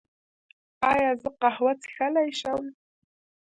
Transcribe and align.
ایا 0.91 1.09
زه 1.21 1.29
قهوه 1.41 1.73
څښلی 1.81 2.29
شم؟ 2.39 2.63